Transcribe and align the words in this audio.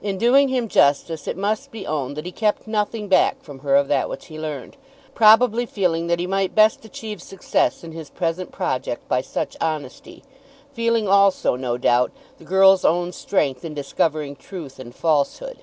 In 0.00 0.16
doing 0.16 0.48
him 0.48 0.66
justice 0.66 1.28
it 1.28 1.36
must 1.36 1.70
be 1.70 1.86
owned 1.86 2.16
that 2.16 2.24
he 2.24 2.32
kept 2.32 2.66
nothing 2.66 3.06
back 3.06 3.42
from 3.44 3.58
her 3.58 3.76
of 3.76 3.86
that 3.88 4.08
which 4.08 4.28
he 4.28 4.40
learned, 4.40 4.78
probably 5.14 5.66
feeling 5.66 6.06
that 6.06 6.18
he 6.18 6.26
might 6.26 6.54
best 6.54 6.86
achieve 6.86 7.20
success 7.20 7.84
in 7.84 7.92
his 7.92 8.08
present 8.08 8.50
project 8.50 9.06
by 9.08 9.20
such 9.20 9.58
honesty, 9.60 10.22
feeling 10.72 11.06
also, 11.06 11.54
no 11.54 11.76
doubt, 11.76 12.12
the 12.38 12.44
girl's 12.44 12.82
own 12.86 13.12
strength 13.12 13.62
in 13.62 13.74
discovering 13.74 14.36
truth 14.36 14.78
and 14.78 14.94
falsehood. 14.94 15.58